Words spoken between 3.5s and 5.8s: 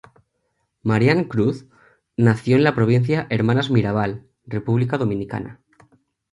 Mirabal, República Dominicana.